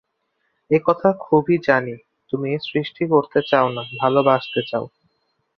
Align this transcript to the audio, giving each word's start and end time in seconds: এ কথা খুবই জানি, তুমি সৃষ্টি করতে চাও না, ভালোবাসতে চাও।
এ 0.71 0.77
কথা 0.87 1.09
খুবই 1.19 1.55
জানি, 1.67 1.95
তুমি 2.33 2.49
সৃষ্টি 2.67 3.03
করতে 3.07 3.39
চাও 3.47 3.67
না, 3.69 3.83
ভালোবাসতে 4.01 4.61
চাও। 4.69 4.85